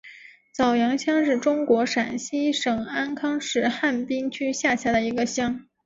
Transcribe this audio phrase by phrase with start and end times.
[0.51, 5.67] 早阳乡是中国陕西省安康市汉滨区下辖的一个乡。